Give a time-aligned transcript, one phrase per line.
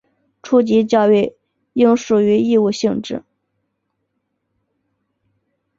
[0.41, 1.35] 初级教育
[1.73, 3.23] 应属义务性质。